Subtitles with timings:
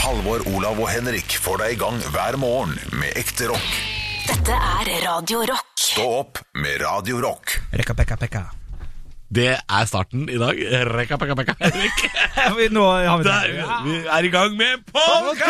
[0.00, 3.72] Halvor, Olav og Henrik får deg i gang hver morgen med ekte rock.
[4.30, 5.68] Dette er Radio Rock.
[5.80, 7.58] Stå opp med Radio Rock.
[7.76, 8.42] Rekka, pekka, pekka.
[9.30, 10.58] Det er starten i dag.
[10.90, 11.54] Rekka, pekka, pekka.
[11.60, 12.00] Henrik.
[12.76, 13.52] Nå har vi Der,
[13.84, 15.46] vi er i gang med podkast!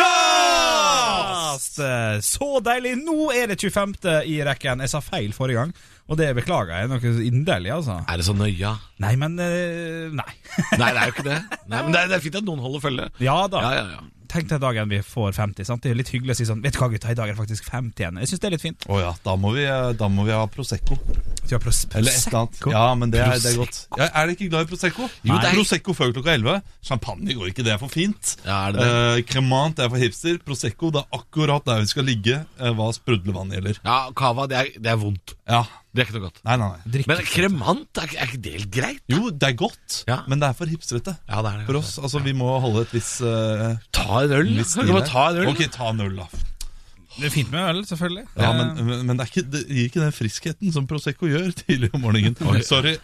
[1.71, 1.81] podkast!
[2.27, 2.93] Så deilig!
[3.01, 3.95] Nå er det 25.
[4.29, 4.83] i rekken.
[4.85, 5.73] Jeg sa feil forrige gang,
[6.11, 8.01] og det beklager jeg noe inderlig, altså.
[8.05, 8.75] Er det så nøya?
[9.01, 10.31] Nei, men eh, Nei.
[10.77, 11.39] Nei, det er jo ikke det.
[11.71, 13.09] Nei, men det er, det er fint at noen holder følge.
[13.23, 13.63] Ja da.
[13.65, 14.09] Ja, ja, ja.
[14.31, 15.65] Tenk deg dagen vi får 50.
[15.67, 15.81] sant?
[15.83, 17.35] Det er jo litt hyggelig å si sånn Vet du hva, gutta, i dag er
[17.35, 18.19] det faktisk 50 igjen.
[18.21, 18.85] Jeg syns det er litt fint.
[18.87, 19.65] Å ja, da må, vi,
[19.99, 20.95] da må vi ha Prosecco.
[21.41, 22.53] Vi har pros Eller et eller annet.
[22.55, 22.71] Prosecco.
[22.71, 23.81] Ja, men det er, det er godt.
[23.99, 25.09] Ja, er dere ikke glad i Prosecco?
[25.27, 26.61] Jo, det er- Prosecco før klokka 11.
[26.87, 28.37] Champagne går ikke, det er for fint.
[28.45, 28.95] Ja, er det det?
[29.19, 30.39] Eh, Cremant det er for hipster.
[30.47, 33.81] Prosecco det er akkurat der vi skal ligge eh, hva sprudlevann gjelder.
[33.83, 35.35] Ja, Cava, det det er vondt.
[35.49, 36.37] Ja, Det er ikke noe godt.
[36.47, 37.03] nei, nei, nei.
[37.09, 39.01] Men kremant, er, ikke- er ikke det helt greit?
[39.11, 40.21] Jo, det er godt, Ja.
[40.27, 41.17] men det er for hipstrete.
[41.27, 41.65] Ja, det er det.
[41.67, 44.55] For oss, altså Vi må holde et visst uh, Ta en øl.
[44.55, 44.63] da.
[44.63, 45.47] Kan ikke bare ta en øl?
[45.51, 46.27] Ok, ta en øl, da.
[47.17, 48.23] Det er fint med øl, selvfølgelig.
[48.37, 51.27] Ja, Eh, men, men men det, er ikke, det gir ikke den friskheten som Prosecco
[51.27, 52.37] gjør tidlig om morgenen.
[52.63, 52.95] Sorry,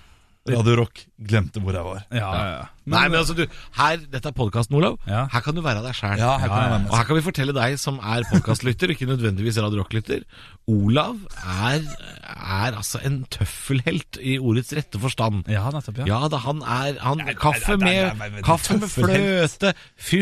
[0.47, 2.05] Radio Rock glemte hvor jeg var.
[2.09, 2.65] ja, ja, ja.
[2.87, 3.43] Nei, men altså, du,
[3.77, 4.97] her, dette er podkasten, Olav.
[5.09, 5.25] Ja.
[5.33, 6.17] Her kan du være deg sjæl.
[6.21, 6.91] Ja, her kan jeg være med.
[6.93, 10.23] Og her kan vi fortelle deg som er podkastlytter, ikke nødvendigvis Radio Rock-lytter.
[10.67, 11.83] Olav er,
[12.27, 15.45] er altså en tøffelhelt i ordets rette forstand.
[15.51, 16.01] ja, nettopp.
[16.03, 16.07] Ja.
[16.17, 19.61] Ja da, han er han, Kaffe nei, nei, med, nei, kaffe med tøffelhelt.
[19.61, 19.73] fløte,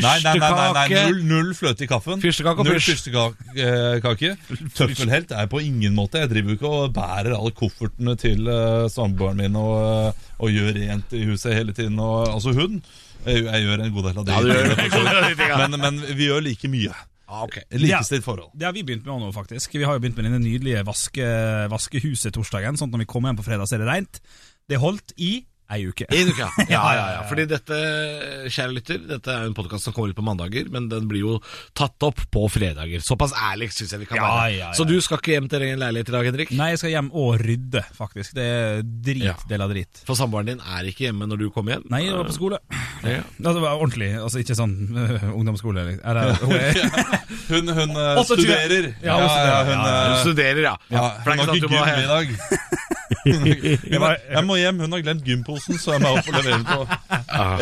[0.05, 2.21] Nei, nei, nei, nei, fyrstekake null, null fløte i kaffen.
[2.21, 3.09] Fyrstekake og null pysj.
[3.09, 4.31] fyrstekake.
[4.77, 6.21] Tøffelhelt er jeg på ingen måte.
[6.23, 9.75] Jeg driver jo ikke og bærer alle koffertene til uh, samboeren min og,
[10.11, 11.99] eh, og gjør rent i huset hele tiden.
[11.99, 12.81] Og, altså hun.
[13.25, 14.33] Jeg, jeg gjør en god del av det.
[14.35, 15.51] Ja, du gjør det.
[15.63, 16.93] men, men vi gjør like mye.
[17.25, 17.63] Ah, okay.
[17.73, 18.51] Likestilt forhold.
[18.53, 19.73] Det har vi begynt med nå, faktisk.
[19.73, 21.25] Vi har jo begynt med denne nydelige vaske,
[21.73, 22.77] vaskehuset torsdagen.
[22.77, 24.21] Sånn at når vi kommer hjem på fredag, så er det rent.
[24.69, 25.31] Det holdt i
[25.73, 26.05] ei uke.
[26.13, 26.65] En uke, ja.
[26.75, 27.21] ja, ja, ja.
[27.29, 27.77] Fordi dette,
[28.53, 31.37] kjære lytter, dette er en podkast som kommer ut på mandager, men den blir jo
[31.77, 33.01] tatt opp på fredager.
[33.05, 34.51] Såpass ærlig syns jeg vi kan Ja, være.
[34.53, 34.69] ja, ja.
[34.77, 36.51] Så du skal ikke hjem til egen leilighet i dag, Henrik?
[36.57, 38.35] Nei, jeg skal hjem og rydde, faktisk.
[38.37, 39.35] Det er drit Ja.
[39.49, 40.03] del av drit.
[40.05, 41.87] For samboeren din er ikke hjemme når du kommer hjem?
[41.89, 42.61] Nei, hun var på skole.
[43.05, 43.21] Ja.
[43.25, 44.75] Ja, det var ordentlig, altså ikke sånn
[45.37, 45.87] ungdomsskole.
[46.03, 46.81] Er det, hun er,
[47.51, 48.25] Hun, hun eh, 28.
[48.41, 48.85] studerer.
[49.05, 49.65] Ja, hun studerer.
[49.65, 50.75] hun, Ja, hun, Du eh, studerer, ja.
[50.89, 53.04] ja, For hun det er har ikke sånn at du må gym i dag.
[53.25, 56.57] Hun er, jeg må hjem, hun har glemt gymposen, så jeg må opp og levere
[56.57, 56.79] den på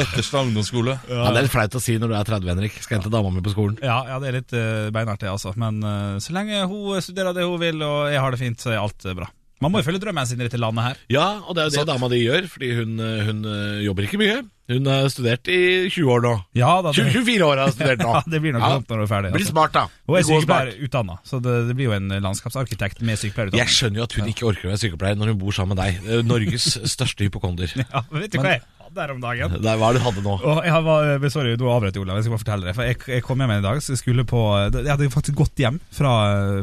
[0.03, 0.97] Etterstad ungdomsskole.
[1.09, 2.79] Ja, det er litt flaut å si når du er 30, Henrik.
[2.83, 3.77] Skal hente dama mi på skolen.
[3.83, 5.53] ja, ja, det er litt uh, beinhardt, det, altså.
[5.59, 8.73] Men øh, så lenge hun studerer det hun vil, og jeg har det fint, så
[8.73, 9.29] er alt øh, bra.
[9.61, 10.97] Man må jo følge drømmen sin i dette landet her.
[11.13, 14.17] Ja, og det er jo det dama di gjør, fordi hun, hun øh, jobber ikke
[14.19, 14.41] mye.
[14.71, 16.31] Hun har studert i 20 år nå.
[16.55, 18.11] Ja, da, det, 24 år har hun studert nå.
[18.17, 18.69] ja, det blir nok Ja.
[18.77, 19.31] dumt når hun er ferdig.
[19.35, 19.51] Blir Altså.
[19.55, 19.83] smart, da.
[20.07, 20.43] Hun er Det smart.
[20.43, 23.71] sykepleier utdanna, så det, det blir jo en landskapsarkitekt med Jeg sykepleierutdanning.
[23.75, 26.11] skjønner jo at hun ikke orker å være sykepleier når hun bor sammen med deg.
[26.11, 27.71] Eh, Norges største hypokonder.
[27.83, 28.63] Ja, vet du hva jeg
[29.01, 29.55] her om dagen?
[29.63, 30.33] Nei, hva er det du hadde nå.
[30.43, 32.17] Og jeg var, eh, sorry, du avbrøt Olav.
[32.19, 32.75] Jeg skal bare fortelle det.
[32.77, 34.41] For jeg, jeg kom hjem en dag, så jeg skulle på
[34.73, 36.13] Jeg hadde faktisk gått hjem fra,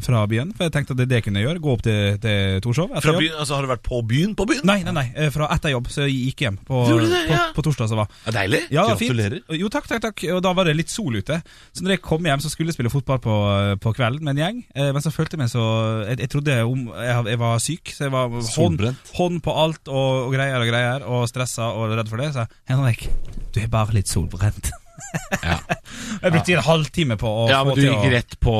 [0.05, 0.53] fra byen.
[0.57, 1.63] For jeg tenkte at det det kunne jeg gjøre.
[1.65, 4.35] Gå opp til, til Torshov Fra byen, altså Har du vært på byen?
[4.39, 4.63] På byen?
[4.69, 5.07] Nei, nei, nei.
[5.17, 5.89] eh, Fra etter jobb.
[5.91, 7.23] Så jeg gikk hjem på, det?
[7.31, 7.47] Ja.
[7.57, 7.89] på torsdag.
[7.91, 8.63] Så var Ja, deilig?
[8.71, 9.41] ja, Gratulerer.
[9.43, 9.61] fint.
[9.61, 10.25] Jo, takk, takk, takk.
[10.37, 11.41] Og da var det litt sol ute.
[11.73, 13.35] Så når jeg kom hjem, så skulle jeg spille fotball på,
[13.81, 14.61] på kvelden med en gjeng.
[14.75, 15.65] Eh, Men så følte jeg meg så
[16.11, 18.83] Jeg, jeg trodde om, jeg, jeg var syk, så jeg var hånd,
[19.17, 22.20] hånd på alt og, og greier og greier, og stressa og redd for det.
[22.29, 23.09] Så jeg, Henrik,
[23.55, 24.71] du er bare litt solbrent.
[25.43, 25.59] Ja.
[26.23, 28.55] Jeg brukte en halvtime på å ja, få men du gikk å rett på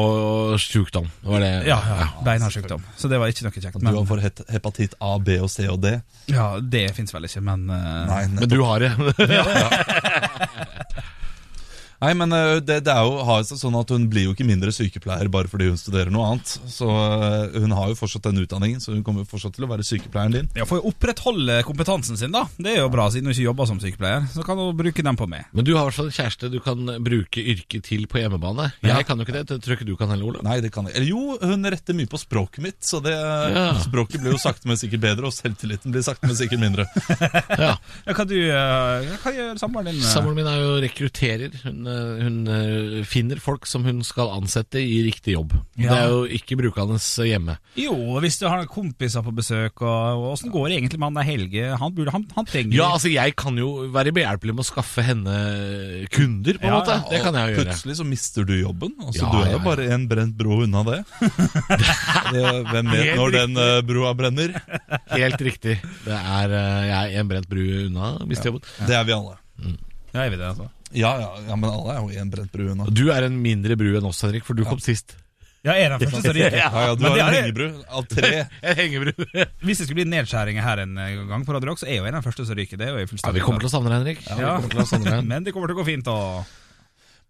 [0.59, 1.09] sjukdom.
[1.21, 1.51] Det var det.
[1.69, 2.85] Ja, ja, beinhard sykdom.
[2.97, 3.77] Så det var ikke noe kjekt.
[3.83, 5.99] Du har for hepatitt A, B og C og D.
[6.33, 8.09] ja, det fins vel ikke, men uh...
[8.09, 8.95] Nei, Men du har det.
[12.01, 14.47] Nei, men eh, det, det er jo, har seg sånn at hun blir jo ikke
[14.49, 16.55] mindre sykepleier bare fordi hun studerer noe annet.
[16.73, 19.85] Så eh, hun har jo fortsatt den utdanningen, så hun kommer fortsatt til å være
[19.85, 20.49] sykepleieren din.
[20.57, 22.47] Ja, får å opprettholde kompetansen sin, da.
[22.57, 24.25] Det er jo bra, siden hun ikke jobber som sykepleier.
[24.33, 25.45] Så kan hun bruke den på meg.
[25.53, 28.71] Men du har i hvert fall en kjæreste du kan bruke yrket til på hjemmebane.
[28.87, 29.45] Jeg kan jo ikke det.
[29.53, 30.47] Det tror ikke du kan heller, Olav.
[30.47, 30.97] Nei, det kan jeg.
[30.97, 33.67] Eller jo, hun retter mye på språket mitt, så det, Ja.
[33.85, 36.89] språket blir jo sakte, men sikkert bedre, og selvtilliten blir sakte, men sikkert mindre.
[37.61, 37.75] Ja.
[38.07, 40.01] Ja, hva du eh, Hva gjør samboeren din?
[40.01, 40.09] eh?
[40.09, 41.57] Samboeren min er jo rekrutterer.
[41.67, 41.90] Hun, eh,
[42.21, 45.55] hun eh, finner folk som hun skal ansette i riktig jobb.
[45.77, 45.91] Ja.
[45.91, 47.57] Det er jo ikke brukende hjemme.
[47.79, 51.29] Jo, hvis du har kompiser på besøk, og åssen går det egentlig med han der
[51.29, 51.67] Helge?
[51.81, 55.05] Han, burde, han, han trenger Ja, altså Jeg kan jo være behjelpelig med å skaffe
[55.07, 55.37] henne
[56.15, 56.99] kunder, på en Ja, måte.
[57.11, 57.69] Det kan jeg jo gjøre.
[57.71, 58.97] Plutselig så mister du jobben.
[59.05, 59.65] Altså, Ja, du er jo ja.
[59.67, 61.01] bare en brent bro unna det.
[62.35, 64.57] det hvem vet Helt når den eh, broa brenner?
[65.13, 65.79] Helt riktig.
[66.07, 68.67] Det er eh, Jeg er en brent bru unna å miste jobben.
[68.89, 69.39] Det er vi alle.
[70.11, 70.71] Ja, jeg vet det, altså.
[70.97, 72.87] Ja, ja, ja, men alle er jo en brent bru unna.
[72.91, 75.17] Du er en mindre bru enn oss, Henrik, for du kom sist.
[75.61, 76.55] Ja, er den første så ryker?
[76.63, 77.67] Ja, ja, du Men har det en er- hengebru
[77.99, 78.31] av tre.
[78.71, 79.13] En hengebru.
[79.67, 82.07] Hvis det skulle bli nedskjæringer her en eh, gang på Radio Rock, så er jo
[82.09, 82.81] jeg den første som ryker.
[82.81, 84.25] Det er jo jeg Ja, fullstendig vi kommer til å savne deg, Henrik.
[84.25, 84.39] Ja.
[84.41, 85.29] Vi kommer til å savne deg.
[85.35, 86.09] Men det kommer til å gå fint.
[86.11, 86.57] Og...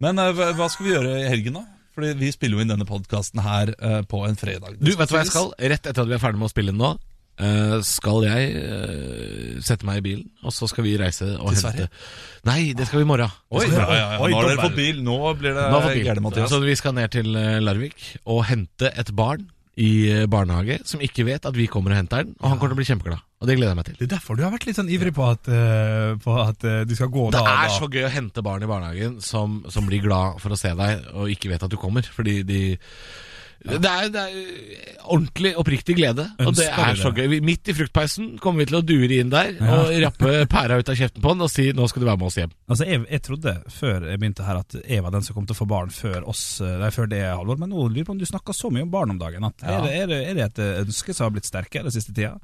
[0.06, 1.66] Men eh, hva hva skal vi gjøre i helgen, da?
[1.98, 4.78] Fordi vi spiller jo inn denne podkasten her eh, på en fredag.
[4.78, 5.50] Du, vet du hva jeg skal?
[5.74, 6.94] Rett etter at vi er ferdig med å spille inn nå,
[7.86, 11.62] skal jeg eh, sette meg i bilen, og så skal vi reise og Til hente
[11.62, 11.88] Sverige?
[12.48, 13.32] Nei, det skal vi i morgen.
[13.52, 14.18] Oi, ja, ja, ja.
[14.20, 15.00] Oi, Nå har dere fått bil.
[15.06, 16.52] Nå blir det gærent, Mathias.
[16.52, 19.48] Så vi skal ned til eh, Larvik og hente et barn
[19.80, 22.74] i eh, barnehage som ikke vet at vi kommer og henter den, og han kommer
[22.74, 23.24] til å bli kjempeglad.
[23.40, 23.96] Og det gleder jeg meg til.
[23.96, 26.82] Det er derfor du har vært litt sånn ivrig på at, uh, på at uh,
[26.84, 27.76] du skal gå Det da Det er da.
[27.78, 31.06] så gøy å hente barn i barnehagen som, som blir glad for å se deg
[31.14, 32.04] og ikke vet at du kommer.
[32.04, 32.60] Fordi de
[33.60, 37.36] det, er, det er ordentlig oppriktig glede, og det er så gøy.
[37.44, 40.96] Midt i fruktpeisen kommer vi til å dure inn der og rappe pæra ut av
[40.96, 42.54] kjeften på han og si 'nå skal du være med oss hjem'.
[42.72, 45.58] Altså, jeg, jeg trodde før jeg begynte her at jeg var den som kom til
[45.58, 47.60] å få barn før oss, eh, nei, før det, Halvor.
[47.60, 49.44] Men nå lurer på om du snakker så mye om barn om dagen.
[49.44, 52.16] At det, er, det, er det et eh, ønske som har blitt sterkere den siste
[52.16, 52.38] tida?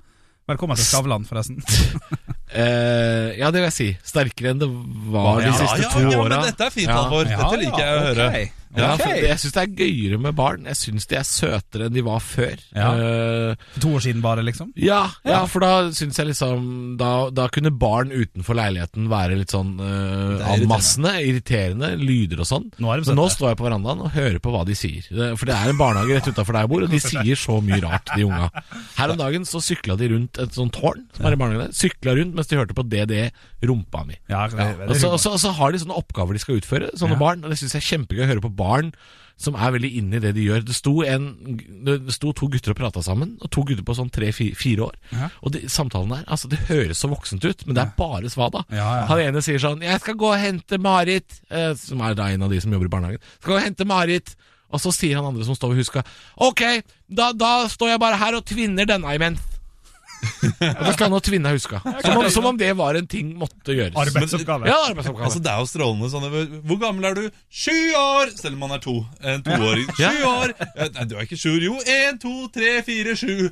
[0.47, 1.57] Velkommen til Skavlan, forresten.
[1.59, 3.89] uh, ja, det vil jeg si.
[4.07, 4.69] Sterkere enn det
[5.11, 7.01] var de siste ja, to ja, ja, men dette er fint, Ja.
[7.01, 7.27] Halvor.
[7.27, 8.29] Dette liker jeg å høre.
[8.29, 8.66] ok.
[8.77, 9.23] Ja, okay.
[9.25, 10.67] jeg syns det er gøyere med barn.
[10.69, 12.61] Jeg syns de er søtere enn de var før.
[12.77, 12.91] Ja.
[12.93, 14.73] Uh, to år siden bare, liksom?
[14.81, 19.55] Ja, ja, for da syns jeg liksom da, da kunne barn utenfor leiligheten være litt
[19.55, 22.69] sånn uh, Det anmassende, irriterende, lyder og sånn.
[22.77, 25.09] Nå Men nå står jeg på verandaen og hører på hva de sier.
[25.39, 27.81] For det er en barnehage rett utafor der jeg bor, og de sier så mye
[27.85, 28.51] rart, de unga.
[29.01, 31.77] Her om dagen så sykla de rundt et sånt tårn som er i barnehagen der.
[31.77, 33.31] Sykla rundt mens de hørte på DDE
[33.67, 34.19] Rumpa mi.
[34.29, 36.61] Ja, det, det, Og så, og så, og så har de sånne oppgaver de skal
[36.61, 37.41] utføre, sånne barn.
[37.45, 38.66] Og det syns jeg er kjempegøy å høre på barn
[39.37, 40.63] som er veldig inne i det de gjør.
[40.65, 41.27] Det sto, en,
[41.85, 44.97] det sto to gutter og prata sammen, og to gutter på sånn tre-fire år.
[45.13, 45.29] Ja.
[45.45, 48.65] Og de, samtalen der, altså det høres så voksent ut, men det er bare svada.
[48.73, 49.05] Ja, ja.
[49.11, 52.43] Han ene sier sånn 'Jeg skal gå og hente Marit', eh, som er da en
[52.49, 53.21] av de som jobber i barnehagen.
[53.41, 54.37] 'Skal gå og hente Marit'.
[54.73, 56.03] Og så sier han andre som står ved huska
[56.41, 56.83] 'Ok,
[57.13, 59.56] da, da står jeg bare her og tvinner denne imens'.
[60.61, 61.81] da skal han og tvinne huska.
[62.05, 63.97] Som om, som om det var en ting måtte gjøres.
[63.99, 64.69] Arbeidsoppgave.
[64.71, 65.27] Ja, arbeidsoppgave.
[65.29, 67.25] Altså, det er jo strålende sånn Hvor gammel er du?
[67.51, 68.33] Sju år!
[68.37, 68.97] Selv om man er to.
[69.23, 69.87] En toåring.
[70.01, 70.55] Sju år!
[70.77, 71.53] Ja, Nei, du er ikke sju.
[71.63, 73.49] Jo, én, to, tre, fire, sju.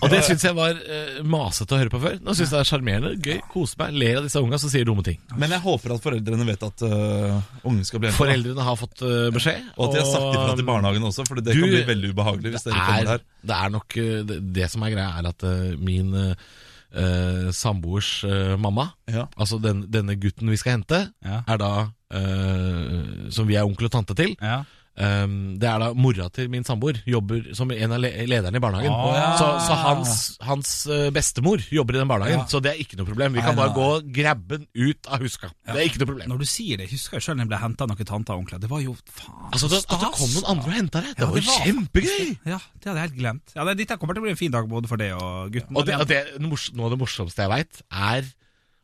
[0.00, 2.18] Og det syns jeg var uh, masete å høre på før.
[2.24, 4.86] Nå syns jeg det er sjarmerende, gøy, koser meg, ler av disse unga som sier
[4.88, 5.18] dumme ting.
[5.38, 7.38] Men jeg håper at foreldrene vet at uh,
[7.68, 8.18] ungen skal bli jente.
[8.18, 9.68] Foreldrene har fått uh, beskjed.
[9.76, 12.12] Og at de har sagt ifra til barnehagen også, for det Du- kan bli veldig
[12.14, 13.26] ubehagelig hvis dere kommer er, der.
[13.52, 13.98] det er nok
[14.32, 15.46] det, det som er greia, er at
[15.82, 19.26] min eh, samboers eh, mamma, Ja.
[19.36, 21.42] altså den, denne gutten vi skal hente, Ja.
[21.48, 21.72] er da
[22.10, 24.36] eh, Som vi er onkel og tante til.
[24.42, 24.62] Ja.
[24.98, 25.26] Eh,
[25.62, 26.98] det er da mora til min samboer.
[27.08, 28.92] Jobber som en av le lederne i barnehagen.
[28.92, 29.28] Oh, ja.
[29.38, 30.14] Så, så hans,
[30.44, 32.46] hans eh, bestemor jobber i den barnehagen, Ja.
[32.50, 33.32] så det er ikke noe problem.
[33.36, 35.52] Vi Nei, kan bare gå og grabbe den ut av huska.
[35.68, 36.28] Det er ikke noe problem.
[36.34, 38.42] Når du sier det, husker jeg sjøl da jeg ble henta av noen tanter og
[38.44, 38.62] onkler.
[38.64, 41.24] Det var jo faen Altså, det, At det kom noen andre og henta deg, det
[41.24, 42.26] Ja, var jo kjempegøy!
[42.52, 43.54] Ja, det hadde jeg helt glemt.
[43.54, 45.78] Ja, det, Dette kommer til å bli en fin dag både for deg og gutten.
[45.78, 48.28] Og det, og det, noe av det morsomste jeg veit, er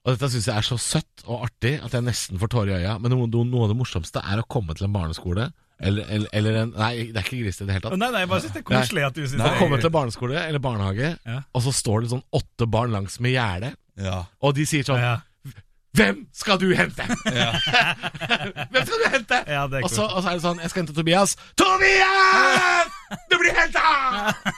[0.05, 2.83] Og dette syns jeg er så søtt og artig at jeg nesten får tårer i
[2.85, 2.99] øya.
[3.01, 5.47] Men noe, noe av det morsomste er å komme til en barneskole
[5.81, 7.99] eller, eller, eller en Nei, det er ikke grisete i det hele tatt.
[7.99, 9.51] Nei, nei, jeg bare synes det er koselig at du synes nei.
[9.51, 11.41] det komme er til barneskole eller barnehage, Ja.
[11.55, 14.25] og så står det sånn åtte barn langs med gjerdet, Ja.
[14.41, 15.17] og de sier sånn ja.
[15.95, 17.03] Hvem skal du hente?
[18.73, 19.39] Hvem skal du hente?
[19.47, 21.37] Ja, og, så, og så er det sånn Jeg skal hente Tobias.
[21.61, 22.91] Tobias!
[23.31, 23.81] Du blir henta!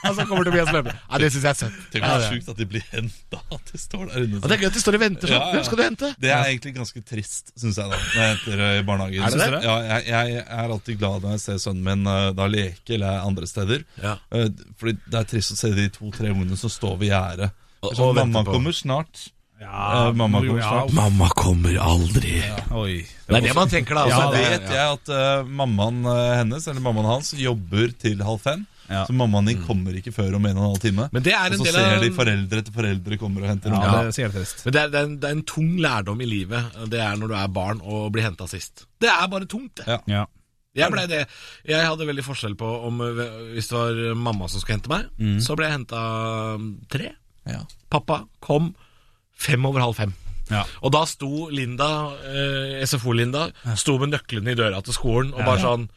[0.07, 0.95] Og så kommer Tobias løpende.
[0.97, 1.75] Ja, det syns jeg er søtt.
[1.93, 3.41] Tenk hvor sjukt at de blir henta.
[3.53, 4.39] At de står der inne.
[4.39, 5.35] Og det er gøy at de står og venter sånn.
[5.35, 5.51] Ja, ja.
[5.53, 6.09] Hvem skal du hente?
[6.23, 9.27] Det er egentlig ganske trist, syns jeg, da når jeg henter eh, i barnehagen.
[9.27, 9.61] Er det det?
[9.67, 13.19] Ja, jeg, jeg er alltid glad når jeg ser sønnen min uh, da leke eller
[13.19, 13.85] er andre steder.
[14.01, 14.17] Ja.
[14.33, 14.47] Uh,
[14.81, 17.53] Fordi det er trist å se de to-tre ungene som står ved gjerdet.
[17.93, 19.27] Sånn, mamma kommer snart.
[19.59, 20.93] Ja, Eh, mamma kommer ja, snart.
[20.93, 22.37] Mamma kommer aldri.
[22.71, 23.05] Oi.
[23.27, 24.03] Det er det man tenker da.
[24.05, 28.41] Altså, det- vet jeg at uh, mammaen eh, hennes eller mammaen hans jobber til halv
[28.43, 28.65] fem.
[28.87, 29.01] Ja.
[29.05, 31.09] Så mammaen din kommer ikke før om en og en halv time.
[31.11, 33.49] Men det er en og så del ser av de foreldre etter foreldre kommer og
[33.51, 34.31] henter Ja, det er.
[34.63, 36.77] Men det er, det, er en, det er en tung lærdom i livet.
[36.93, 38.85] Det er når du er barn og blir henta sist.
[39.01, 39.87] Det er bare tungt, det.
[39.89, 39.99] Ja.
[40.07, 40.25] Ja.
[40.77, 41.23] Jeg ble det.
[41.65, 43.21] Jeg hadde veldig forskjell på om øh,
[43.55, 45.07] Hvis det var mamma som skulle hente meg,
[45.41, 46.01] så ble jeg henta
[46.93, 47.15] tre.
[47.49, 47.63] Ja.
[47.89, 48.75] Pappa kom
[49.37, 50.15] fem over halv fem.
[50.47, 50.63] Ja.
[50.79, 51.87] Og da sto Linda,
[52.23, 55.89] eh, SFO-Linda, sto med nøklene i døra til skolen og bare sånn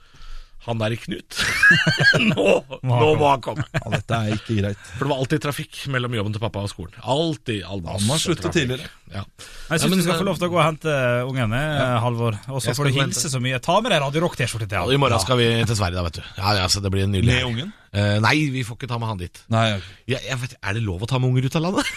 [0.66, 1.38] Han der i Knut.
[2.35, 2.47] nå,
[2.85, 3.62] nå må han komme.
[3.73, 4.82] ja, dette er ikke greit.
[4.99, 6.99] For det var alltid trafikk mellom jobben til pappa og skolen.
[7.00, 7.62] Alltid.
[7.64, 8.90] all Han må slutte tidligere.
[9.09, 9.23] Ja.
[9.70, 10.97] Jeg syns Ja, du skal få lov til å gå og hente
[11.30, 11.62] ungene,
[12.04, 12.37] Halvor.
[12.52, 13.56] Og så får du hilse så mye.
[13.64, 14.92] Ta med deg Radio Rock-T-skjorte til ham.
[14.92, 16.28] I morgen skal vi til Sverige, da, vet du.
[16.37, 17.73] Ja, ja, så Det blir en nydelig Med ungen?
[17.90, 19.38] Eh, nei, vi får ikke ta med han dit.
[19.50, 19.94] Nei, okay.
[20.12, 21.88] ja, jeg vet, er det lov å ta med unger ut av landet?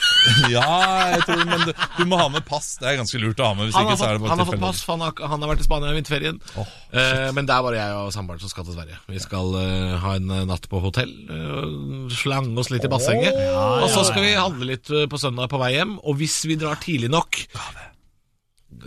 [0.54, 0.64] Ja,
[1.12, 2.78] jeg tror, men du, du må ha med pass.
[2.80, 3.68] Det er ganske lurt å ha med.
[3.68, 5.62] Hvis Han har ikke fått, han har fått pass, for han har, han har vært
[5.62, 6.40] i Spania i vinterferien.
[6.58, 9.00] Oh, uh, men det er bare jeg og samboeren som skal til Sverige.
[9.12, 11.12] Vi skal uh, ha en natt på hotell,
[12.16, 13.38] slange oss litt i bassenget.
[13.54, 15.98] og så skal vi handle litt på søndag på vei hjem.
[16.08, 17.44] Og hvis vi drar tidlig nok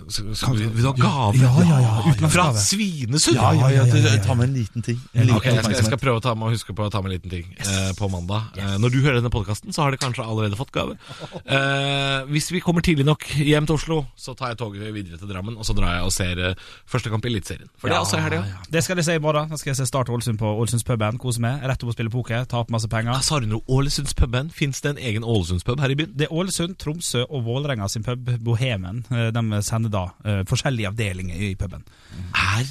[0.08, 1.40] skal, vi- Vil du ha gave?
[1.40, 2.46] Ja, ja, ja, Fra.
[2.54, 3.36] Svinesund?
[3.36, 5.00] Ja, ja, ja, ja, Ta med en liten ting.
[5.14, 7.00] En liten Ok, jeg skal, jeg skal prøve å ta med, huske på å ta
[7.02, 8.50] med en liten ting eh, på mandag.
[8.58, 10.96] Eh, når du hører denne podkasten, så har de kanskje allerede fått gave.
[11.44, 15.28] Eh, hvis vi kommer tidlig nok hjem til Oslo, så tar jeg toget videre til
[15.30, 16.42] Drammen, og så drar jeg og ser
[16.88, 17.68] første kamp i Eliteserien.
[17.78, 18.42] For det er også i helga.
[18.72, 19.48] Det skal jeg se i morgen.
[19.52, 21.18] Da skal jeg se Start Ålesund på Ålesundspuben.
[21.22, 21.62] Kose meg.
[21.66, 22.44] Rett opp og spille poker.
[22.50, 23.12] Ta opp masse penger.
[23.16, 24.50] Ja, Sa du noe Ålesundspuben?
[24.54, 26.12] Fins det en egen Ålesundspub her i byen?
[26.16, 29.04] Det er Ålesund, Tromsø og Vålerenga sin pub, Bohemen.
[29.10, 31.84] De sender da uh, forskjellige avdelinger i puben.
[32.32, 32.66] Er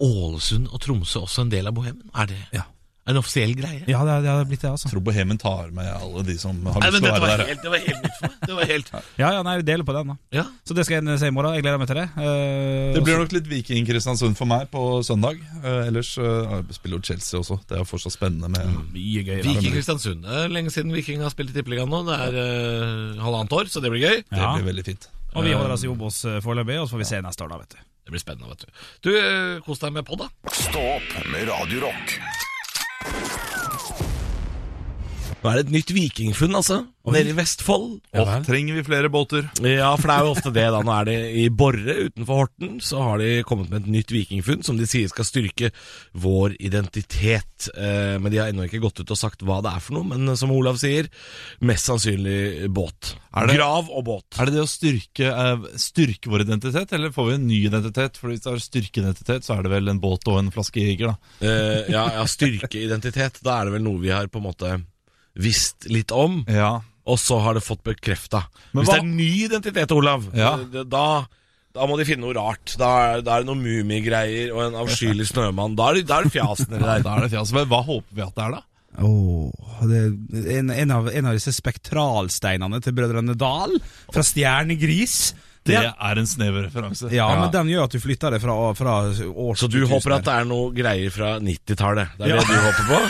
[0.00, 2.06] Ålesund og Tromsø også en del av bohemen?
[2.16, 2.62] Er det Ja.
[3.10, 3.82] en offisiell greie?
[3.90, 4.86] Ja, det, det har blitt det, altså.
[4.86, 7.46] Jeg tror Bohemen tar med alle de som har lyst til å være der.
[7.50, 8.36] helt, det var helt nytt for meg.
[8.46, 10.16] Det var helt Ja, ja, nei, vi deler på den, da.
[10.38, 10.44] Ja.
[10.64, 11.52] Så det skal jeg se i morgen.
[11.58, 12.06] Jeg gleder meg til det.
[12.16, 15.40] Uh, Det blir nok litt Viking Kristiansund for meg på søndag.
[15.64, 17.58] Uh, ellers uh, spiller jo Chelsea også.
[17.68, 19.42] Det er fortsatt spennende med mye gøy.
[19.48, 20.24] Viking Kristiansund.
[20.24, 22.04] Det er lenge siden Viking har spilt i Tippeligaen nå.
[22.08, 24.22] Det er halvannet år, så det blir gøy.
[24.30, 25.10] Det blir veldig fint.
[25.34, 27.52] Og vi holder oss i Obos eh, foreløpig, og så får vi se neste år,
[27.52, 27.86] da, vet du.
[28.06, 28.84] Det blir spennende, vet du.
[29.06, 30.54] Du, eh, kos deg med pod, da.
[30.56, 33.59] Stå opp med Radio Rock.
[35.40, 36.82] Nå er det et nytt vikingfunn, altså.
[37.10, 37.94] Nede i Vestfold.
[38.20, 39.46] Åh, trenger vi flere båter?
[39.64, 40.82] Ja, for det er jo ofte det, da.
[40.84, 44.60] Nå er det i Borre utenfor Horten, så har de kommet med et nytt vikingfunn
[44.66, 45.70] som de sier skal styrke
[46.20, 47.70] vår identitet.
[47.72, 50.10] Eh, men de har ennå ikke gått ut og sagt hva det er for noe.
[50.12, 51.08] Men eh, som Olav sier,
[51.64, 53.14] mest sannsynlig båt.
[53.32, 54.36] Er det- Grav og båt.
[54.38, 58.20] Er det det å styrke, eh, styrke vår identitet, eller får vi en ny identitet?
[58.20, 61.14] For hvis det er styrkeidentitet, så er det vel en båt og en flaske Jeger,
[61.16, 61.16] da.
[61.40, 63.40] Eh, ja, ja, styrkeidentitet.
[63.42, 64.76] Da er det vel noe vi har på en måte
[65.40, 66.42] visst litt om.
[66.48, 66.78] Ja.
[67.10, 68.44] Og så har det fått bekrefta.
[68.74, 70.52] Hvis hva- det er ny identitet, Olav, Ja.
[70.84, 71.26] da,
[71.74, 72.76] da må de finne noe rart.
[72.78, 75.74] Da, er- da er det noen mumigreier og en avskyelig snømann.
[75.78, 77.02] Da er det, da er det fjas nedi der.
[77.06, 77.54] Da er det fjasen.
[77.58, 78.62] Men Hva håper vi at det er, da?
[79.00, 79.50] Oh,
[79.86, 83.76] det er en, en, av, en av disse spektralsteinene til Brødrene Dal,
[84.12, 85.32] fra Stjernegris.
[85.68, 85.92] Det Ja.
[86.00, 87.10] er en snever referanse.
[87.12, 90.24] Ja, men den gjør at du flytter det fra, fra år Så du håper at
[90.24, 92.14] det er noe greier fra 90-tallet?
[92.16, 93.00] Det er det du håper på?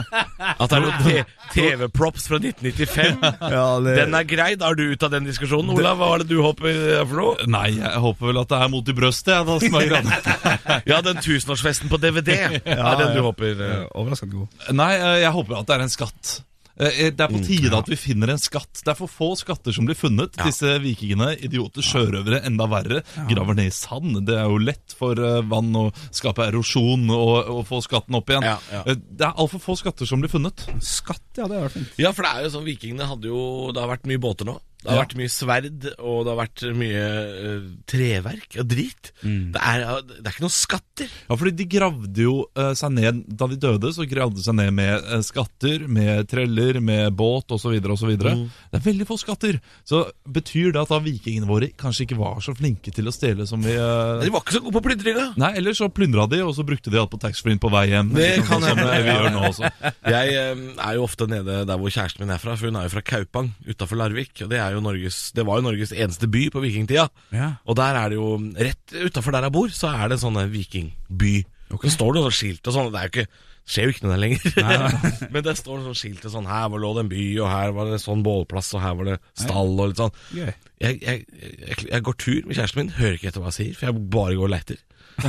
[0.60, 3.20] At det er noe TV-props fra 1995?
[3.54, 5.70] Ja, det- Den er grei, da er du ute av den diskusjonen.
[5.76, 7.46] Olav, hva er det du håper er for noe?
[7.52, 10.82] Nei, jeg håper vel at det er mot i brøstet, jeg, da, som er greia.
[10.88, 12.32] Ja, den tusenårsfesten på DVD
[12.64, 13.60] er den du håper.
[13.60, 13.84] eh.
[13.92, 14.72] Overraskende god.
[14.72, 16.38] Nei, eh, jeg håper at det er en skatt.
[16.80, 18.80] Eh, Det er på tide at vi finner en skatt.
[18.84, 20.32] Det er for få skatter som blir funnet.
[20.46, 24.16] Disse vikingene, idioter, sjørøvere, enda verre, graver ned i sand.
[24.26, 28.32] Det er jo lett for eh, vann å skape erosjon og, og få skatten opp
[28.32, 28.48] igjen.
[28.48, 28.82] Ja, ja.
[28.86, 30.64] Eh, Det er altfor få skatter som blir funnet.
[30.80, 31.94] Skatt, ja, det er vært fint.
[32.00, 34.56] Ja, for det er jo sånn, vikingene hadde jo Det har vært mye båter nå.
[34.80, 35.02] Det har Ja.
[35.04, 39.10] vært mye sverd, og det har vært mye uh, treverk og drit.
[39.22, 41.10] Det, er, det er ikke noen skatter.
[41.28, 44.56] Ja, fordi de gravde jo uh, seg ned Da de døde, så gravde de seg
[44.56, 47.76] ned med uh, skatter, med treller, med båt osv.
[47.76, 48.12] osv.
[48.16, 48.46] Mm.
[48.72, 49.60] Det er veldig få skatter.
[49.84, 53.46] Så betyr det at da vikingene våre kanskje ikke var så flinke til å stjele
[53.48, 55.26] som vi De var ikke så gode på plyndringa.
[55.40, 58.14] Nei, eller så plyndra de, og så brukte de alt på taxfree-en på vei hjem.
[58.16, 59.70] Det kan Sånn som vi gjør nå også.
[60.10, 62.92] Jeg er jo ofte nede der hvor kjæresten min er fra, for hun er jo
[62.96, 64.34] fra Kaupang utafor Larvik.
[64.44, 67.06] Og det, er jo Norges, det var jo Norges eneste by på vikingtida.
[67.34, 67.52] Ja.
[67.66, 70.42] Og der er det jo Rett utafor der jeg bor, så er det en sånn
[70.52, 71.36] vikingby.
[71.70, 72.90] Så står det noe skilt og sånn.
[72.90, 73.30] Det er jo ikke
[73.70, 74.44] skjer jo ikke noe der lenger.
[75.32, 77.74] Men det står sånn skilt og sånn Her var lå det en by, og her
[77.76, 80.16] var det sånn bålplass, og her var det stall og litt sånn.
[80.36, 83.76] Jeg, jeg, jeg, jeg går tur med kjæresten min, hører ikke etter hva jeg sier,
[83.78, 84.80] for jeg bare går og leiter.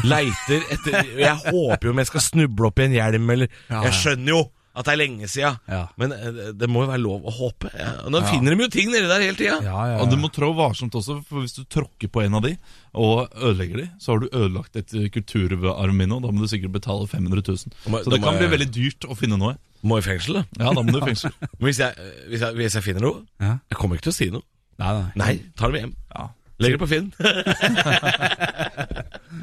[0.07, 3.97] Leiter etter Jeg håper jo om jeg skal snuble opp i en hjelm, eller Jeg
[3.97, 4.41] skjønner jo
[4.73, 5.81] at det er lenge sia, Ja.
[5.99, 7.71] men eh, det må jo være lov å håpe.
[7.75, 9.57] Ja, og Nå finner de jo ting nedi der hele tida.
[9.65, 12.45] Ja, ja, Og du må trå varsomt også, for hvis du tråkker på en av
[12.45, 12.53] de
[12.95, 16.71] og ødelegger de, så har du ødelagt et eh, kulturarv og da må du sikkert
[16.71, 17.57] betale 500 000.
[17.91, 19.57] må- Så det kan kan bli veldig dyrt å finne noe.
[19.83, 20.43] Må i fengsel, da.
[20.59, 21.31] Ja, da må du i fengsel.
[21.59, 21.95] Men hvis jeg,
[22.29, 23.57] hvis, jeg, hvis jeg finner noe Ja.
[23.69, 24.43] Jeg kommer ikke til å si noe.
[24.79, 25.11] Nei, nei.
[25.15, 25.95] Nei, tar det med hjem.
[26.15, 26.27] Ja.
[26.61, 27.11] Legger det på Finn.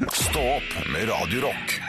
[0.25, 1.79] Stå opp med Radio Rock.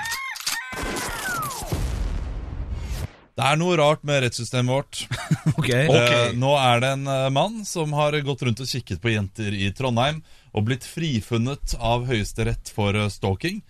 [3.40, 5.02] Det er noe rart med rettssystemet vårt.
[5.60, 5.70] Ok.
[5.72, 9.54] Eh, nå er det en eh, mann som har gått rundt og kikket på jenter
[9.56, 10.20] i Trondheim
[10.52, 13.62] og blitt frifunnet av Høyesterett for eh, stalking.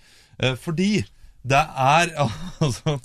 [0.42, 1.04] Eh, fordi
[1.46, 2.12] det er
[2.66, 2.96] altså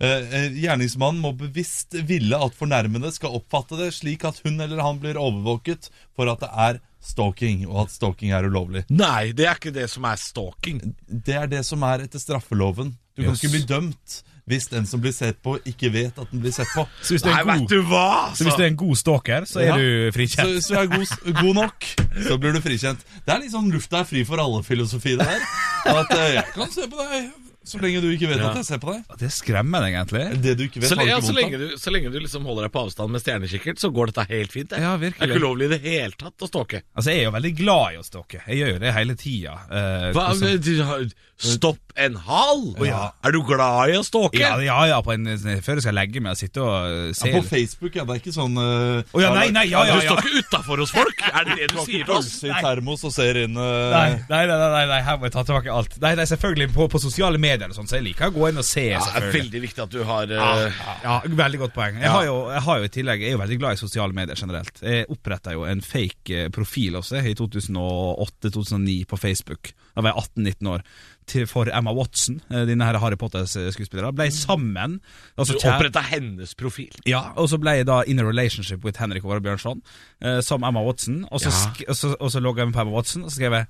[0.00, 5.00] eh, Gjerningsmannen må bevisst ville at fornærmede skal oppfatte det slik at hun eller han
[5.02, 8.86] blir overvåket for at det er stalking, og at stalking er ulovlig.
[8.90, 10.80] Nei, det er ikke det som er stalking.
[11.06, 12.96] Det er det som er etter straffeloven.
[13.14, 16.40] Du kan ikke bli dømt hvis den som blir sett på, ikke vet at den
[16.44, 16.84] blir sett på.
[17.02, 18.32] Så hvis du er en god, du hva?
[18.36, 19.76] så hvis du er en god stalker, så er Ja.
[19.76, 20.52] du Så frikjent?
[20.54, 21.88] hvis du er god, god nok,
[22.28, 23.00] så blir du frikjent.
[23.26, 25.42] Det er litt sånn lufta er fri for alle-filosofi, det der.
[25.86, 27.32] At eh, jeg kan se på deg
[27.66, 28.50] Så lenge du ikke vet Ja.
[28.52, 29.02] at jeg ser på deg.
[29.18, 30.40] Det skremmer deg egentlig.
[30.40, 32.72] Det du ikke vet, Så, ja, så, lenge du, så lenge du liksom holder deg
[32.76, 34.70] på avstand med stjernekikkert, så går dette helt fint.
[34.70, 34.78] Det.
[34.78, 36.82] Ja, det er ikke ulovlig i det hele tatt å stalke.
[36.94, 38.38] Altså, jeg er jo veldig glad i å stalke.
[38.46, 39.56] Jeg gjør jo det hele tida.
[39.66, 42.62] Eh, Hva, hvordan- du Stopp en hal!
[42.86, 43.02] ja.
[43.24, 44.38] Er du glad i å stalke?
[44.40, 45.28] ja, ja, ja, på en,
[45.64, 48.04] før jeg skal legge meg og sitte og eh, se Ja, på Facebook, ja.
[48.06, 50.12] Det er ikke sånn uh, oh, ja, nei, nei, ja, ja, Du ja.
[50.12, 51.24] står ikke utafor hos folk!
[51.26, 52.30] Er det det du sier til oss?
[52.46, 55.44] I termos og ser inn uh, Nei, nei, nei, nei, nei, her må jeg ta
[55.46, 55.96] tilbake alt.
[56.02, 58.50] Nei, det er selvfølgelig på, på sosiale medier, og sånn, så jeg liker å gå
[58.50, 58.86] inn og se.
[58.92, 62.00] Ja, det er veldig viktig at du har Ja, eh, ja, veldig godt poeng.
[62.02, 64.16] Jeg har, jo, jeg har jo i tillegg Jeg er jo veldig glad i sosiale
[64.16, 64.82] medier generelt.
[64.82, 69.72] Jeg oppretta jo en fake profil også i 2008-2009 på Facebook.
[69.96, 70.86] Da var jeg 18-19 år.
[71.26, 74.14] Til, for Emma Watson, eh, denne her Harry Potter-skuespilleren.
[74.14, 75.00] Ble sammen.
[75.34, 76.92] Du Altså, du oppretta hennes profil.
[77.06, 79.82] ja, og så ble jeg da in a relationship with Henrik Over Bjørnson
[80.22, 81.24] eh, som Emma Watson.
[81.32, 81.84] Og så, Ja.
[81.88, 83.66] og så, og så logga jeg meg på Emma Watson, og så skrev jeg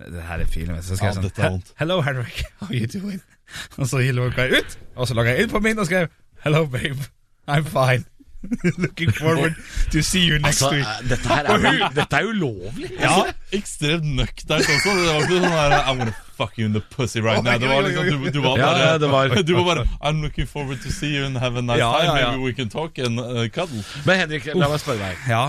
[0.00, 0.76] Det her er film.
[0.82, 1.62] Så skrev Ja, jeg sånn.
[1.78, 2.44] Hello, Henrik.
[2.60, 3.20] How are you doing?
[3.78, 6.08] Og så logga jeg ut, og så logga jeg inn på min og skrev
[6.44, 7.08] Hello, babe.
[7.48, 8.04] I'm fine.
[8.78, 9.54] Looking forward
[9.92, 10.86] to see you next Altså, week.
[11.10, 12.90] dette her er, dette er ulovlig.
[13.00, 13.18] Ja,
[13.52, 14.94] ekstremt nøkternt også.
[14.96, 17.58] Det var ikke sånn her I'm gonna fuck you in the pussy right now.
[17.60, 20.46] Det var liksom, du, du var bare ja, det var- Du var bare I'm looking
[20.48, 22.30] forward to see you and have a nice Ja, time.
[22.30, 23.84] Maybe we can talk and uh, cuddle.
[24.06, 25.28] Men Henrik, la meg spørre deg.
[25.28, 25.44] Ja.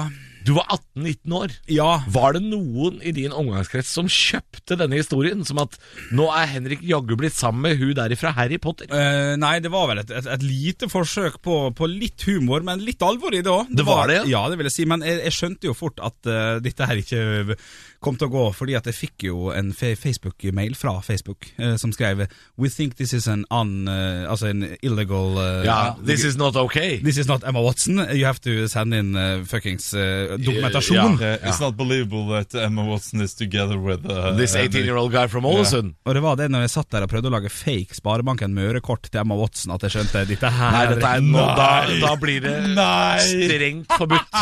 [0.46, 1.52] Du var 18-19 år.
[1.70, 1.90] Ja.
[2.10, 5.44] Var det noen i din omgangskrets som kjøpte denne historien?
[5.46, 5.78] Som at
[6.16, 8.90] nå er Henrik jaggu blitt sammen med hun der fra Harry Potter?
[8.90, 12.82] Uh, nei, det var vel et, et, et lite forsøk på, på litt humor, men
[12.82, 13.70] litt alvor i det òg.
[13.70, 14.26] Det var det, ja?
[14.34, 14.88] Ja, det vil jeg si.
[14.90, 17.58] Men jeg, jeg skjønte jo fort at uh, dette her ikke
[18.02, 21.94] kom til å gå, fordi at jeg fikk jo en Facebook-mail fra Facebook uh, som
[21.94, 22.26] skrev
[22.58, 23.86] We think this is an un...
[23.88, 26.98] altså en illegal Ja, This is not okay.
[27.04, 28.02] This is not Emma Watson.
[28.10, 29.14] You have to send in
[29.46, 29.94] fuckings
[30.38, 31.18] dokumentasjon.
[31.20, 31.34] Ja.
[31.36, 35.46] Uh, it's not believable that Emma Watson is together with uh, This 18-year-old guy from
[35.50, 35.96] Ålesund.
[36.06, 39.10] Og det var det når jeg satt der og prøvde å lage fake Sparebanken Møre-kort
[39.10, 41.72] til Emma Watson, at jeg skjønte dette her Nei, dette er nå, da,
[42.06, 43.20] da blir det Nei.
[43.26, 44.40] strengt forbudt.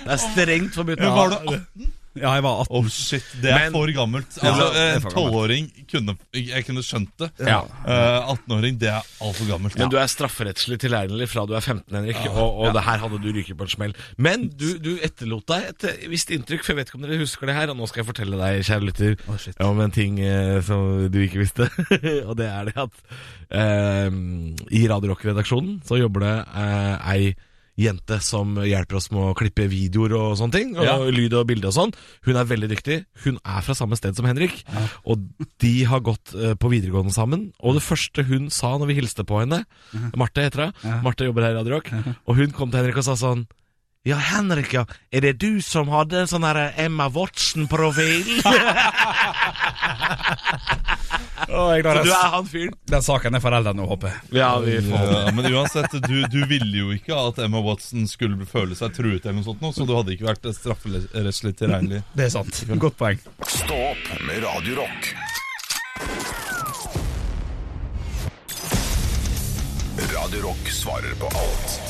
[0.00, 1.00] Det er strengt forbudt.
[1.02, 1.90] Men var du 18?
[2.18, 2.74] Ja, jeg var 18.
[2.74, 4.38] Oh shit, det er Men- for gammelt.
[4.42, 7.30] Altså, En tolvåring kunne Jeg kunne skjønt det.
[7.38, 7.60] Ja.
[7.86, 9.76] Uh, 18-åring, det er altfor gammelt.
[9.78, 13.20] Men du er strafferettslig tilregnelig fra du er 15, Henrik, og, og det her hadde
[13.22, 13.94] du ryket på en smell.
[14.18, 17.20] Men du, du etterlot deg et eh, visst inntrykk, for jeg vet ikke om dere
[17.22, 20.18] husker det her, og nå skal jeg fortelle deg, kjære lytter, oh, om en ting
[20.24, 21.68] eh, som du ikke visste.
[22.28, 23.04] og det er det at
[23.54, 24.10] eh,
[24.80, 27.30] i Radio Rock-redaksjonen så jobber det eh, ei
[27.80, 30.74] jente som hjelper oss med å klippe videoer og sånne ting.
[30.76, 30.98] Og Ja.
[31.08, 31.94] lyd og bilde og sånn.
[32.26, 32.98] Hun er veldig dyktig.
[33.24, 34.62] Hun er fra samme sted som Henrik.
[35.06, 35.24] Og
[35.58, 37.52] de har gått eh, på videregående sammen.
[37.64, 39.64] Og det første hun sa når vi hilste på henne
[40.16, 41.02] Marte heter hun.
[41.04, 41.90] Marte jobber her i Radio Rock.
[42.28, 43.46] Og hun kom til Henrik og sa sånn
[44.02, 44.86] ja, Henrik, ja.
[45.10, 48.40] Er det du som hadde en sånn her Emma Watson-profil?
[51.52, 52.78] oh, Så du er han fyren?
[52.88, 54.22] Den saken er forelda nå, håper jeg.
[54.40, 58.48] Ja, vi får Ja, men uansett, du, du ville jo ikke at Emma Watson skulle
[58.48, 62.00] føle seg truet, eller noe sånt, nå, så du hadde ikke vært strafferettslig tilregnelig.
[62.16, 62.64] Det er sant.
[62.80, 63.20] Godt poeng.
[63.44, 65.12] Stå opp med Radio Rock.
[70.08, 71.89] Radio Rock svarer på alt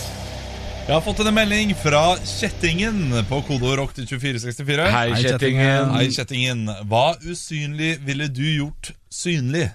[0.91, 4.87] Jeg har fått en melding fra Kjettingen på kodeord rock til 2464.
[4.91, 5.93] Hei, Hei, Kjettingen.
[5.95, 6.65] Hei, Kjettingen.
[6.91, 9.69] Hva usynlig ville du gjort synlig?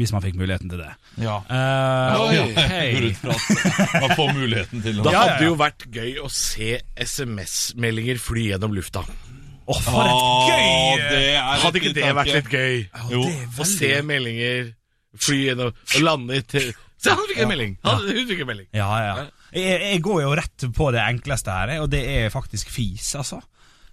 [0.00, 0.88] Hvis man fikk muligheten til det.
[1.20, 1.34] Ja.
[1.50, 2.38] Uh, Oi,
[2.72, 2.86] hei.
[2.94, 5.04] Går ut fra at man får muligheten til det.
[5.04, 5.14] det.
[5.18, 9.04] Hadde jo vært gøy å se SMS-meldinger fly gjennom lufta.
[9.04, 12.18] Å, for et gøy det er Hadde ikke det tanke.
[12.22, 12.82] vært litt gøy?
[13.12, 13.28] Jo.
[13.52, 14.72] Å se meldinger
[15.28, 17.74] fly gjennom og lande i Se, han fikk en melding!
[17.84, 18.68] Han, hun fikk en melding.
[18.74, 19.26] Ja, ja.
[19.54, 23.40] Jeg, jeg går jo rett på det enkleste her, og det er faktisk fis, altså.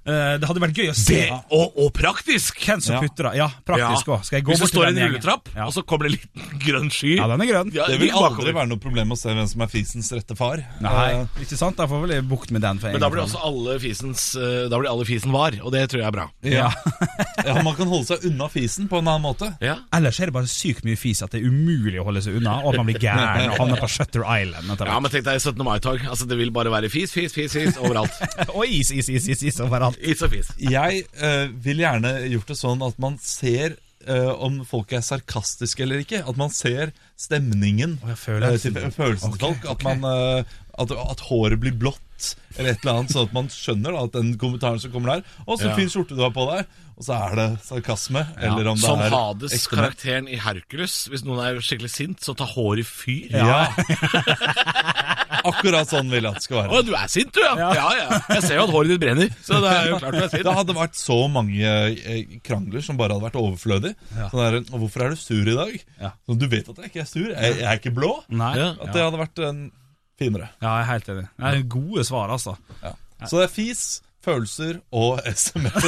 [0.05, 2.57] Eh, det hadde vært gøy å se Det, og, og praktisk!
[2.59, 3.01] hvem som Ja.
[3.05, 3.37] putter det.
[3.39, 4.25] Ja, praktisk òg.
[4.27, 5.65] Skal jeg gå Hvis det står i en rulletrapp, Ja.
[5.69, 7.71] og så kommer det en liten grønn sky ja, den er grønn.
[7.73, 10.59] Ja, Det vil aldri være noe problem å se hvem som er fisens rette far.
[10.83, 11.77] Nei, Eh, ikke sant?
[11.79, 12.79] Da får jeg bukt med den.
[12.83, 15.85] For Men da blir også alle fisens eh, Da blir alle fisen var, og det
[15.89, 16.27] tror jeg er bra.
[16.43, 16.69] ja.
[17.47, 19.53] ja, Man kan holde seg unna fisen på en annen måte.
[19.63, 19.77] Ja.
[19.95, 22.59] Ellers er det bare sykt mye fis at det er umulig å holde seg unna,
[22.65, 24.67] og man blir gæren og havner på Shutter Island.
[24.83, 25.63] ja, men tenk deg 17.
[25.63, 26.03] mai-tog.
[26.11, 28.11] Altså, det vil bare være fis, fis, fis, fis overalt.
[28.53, 29.92] Og is, is, is, is, is overalt.
[30.01, 30.51] Is a fis.
[30.58, 33.77] Jeg uh, vil gjerne gjort det sånn at man ser
[34.08, 36.23] uh, om folk er sarkastiske eller ikke.
[36.27, 38.75] At man ser stemningen følelsen.
[38.75, 39.65] eh, til følelsen til folk.
[39.65, 39.99] At, okay.
[40.01, 40.45] man,
[40.79, 42.36] at, at håret blir blått.
[42.58, 45.23] eller et eller annet, sånn at man skjønner da, at den kommentaren som kommer der
[45.47, 45.75] Og så Ja.
[45.75, 48.21] fin skjorte du har på deg, og så er det sarkasme.
[48.38, 49.84] Eller om det Som er Hades, ekte ment.
[49.84, 50.97] karakteren i Hercules.
[51.10, 53.34] Hvis noen er skikkelig sint, så ta hår i fyr.
[53.34, 53.63] Ja.
[55.43, 56.71] Akkurat sånn vil jeg at det skal være.
[56.71, 57.53] Å, du er sint, du, ja.
[57.75, 57.88] ja.
[57.97, 58.19] ja.
[58.38, 60.45] Jeg ser jo at håret ditt brenner, så det er jo klart du er sint.
[60.47, 63.93] Det hadde vært så mange eh, krangler som bare hadde vært overflødig.
[64.13, 66.13] Sånn der, «Å, 'Hvorfor er du sur i dag?' Ja.
[66.29, 67.27] Sånn, du vet at jeg ikke er sur.
[67.34, 68.13] Jeg, jeg er ikke blå.
[68.32, 68.53] Nei.
[68.62, 68.69] Ja.
[68.79, 69.62] At det hadde vært en
[70.21, 70.49] finere.
[70.62, 71.27] Ja, jeg er helt enig.
[71.36, 72.56] Det er gode svar, altså.
[72.84, 72.95] Ja.
[73.27, 73.84] Så det er fis,
[74.23, 75.83] følelser og SMS.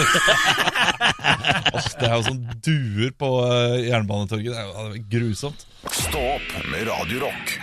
[1.75, 4.51] Åh, det er jo sånn duer på eh, Jernbanetorget.
[4.51, 4.67] Det er
[4.97, 5.65] jo grusomt.
[5.91, 7.55] Stå opp med Radio Rock.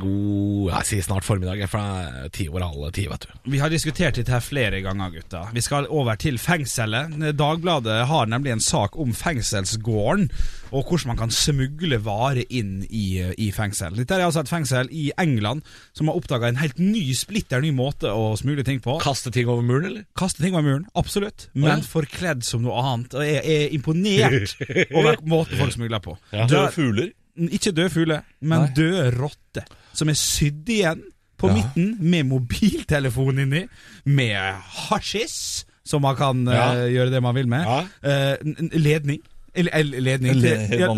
[0.00, 3.34] God Jeg sier snart formiddag, for det er ti over halv ti, vet du.
[3.52, 5.42] Vi har diskutert dette her flere ganger, gutta.
[5.54, 7.16] Vi skal over til fengselet.
[7.38, 10.28] Dagbladet har nemlig en sak om fengselsgården,
[10.70, 13.96] og hvordan man kan smugle varer inn i, i fengsel.
[13.98, 15.64] Dette er altså et fengsel i England
[15.96, 18.98] som har oppdaga en helt ny, splitter ny måte å smugle ting på.
[19.02, 20.06] Kaste ting over muren, eller?
[20.18, 23.16] Kaste ting over muren, absolutt, men forkledd som noe annet.
[23.18, 24.56] Og jeg er imponert
[24.94, 26.16] over måten folk smugler på.
[26.32, 27.12] Døde fugler.
[27.50, 28.72] Ikke døde fugler, men Nei.
[28.76, 29.68] døde rotter.
[29.96, 31.02] Som er sydd igjen
[31.40, 31.54] på Ja.
[31.56, 33.62] midten med mobiltelefon inni,
[34.04, 34.54] med
[34.90, 36.66] hasjis, som man kan Ja.
[36.76, 37.64] uh, gjøre det man vil med.
[37.64, 37.80] Ja.
[38.02, 39.20] Eh, n- ledning.
[39.56, 40.78] Ledning til-.
[40.78, 40.92] Ja,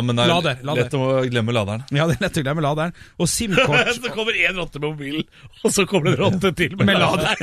[0.00, 0.82] men det er lader, lader.
[0.86, 1.82] lett å glemme laderen.
[1.92, 2.94] Ja, det er lett å glemme laderen.
[3.20, 5.24] Og SIM-kort Så kommer én rotte med mobilen,
[5.64, 7.34] og så kommer det en rotte til med, med lader.